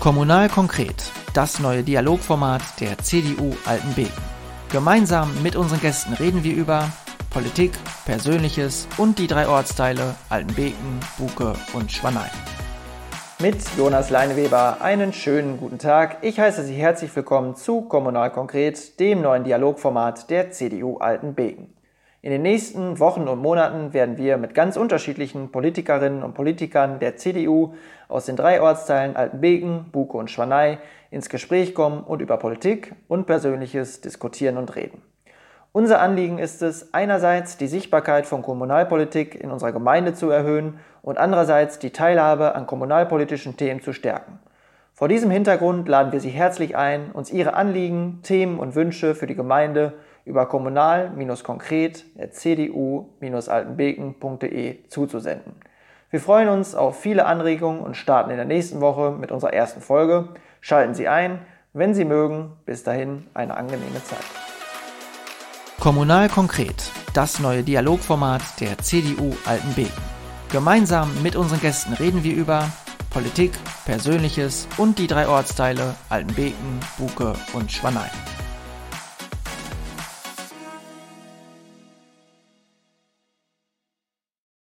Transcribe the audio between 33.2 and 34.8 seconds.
Persönliches diskutieren und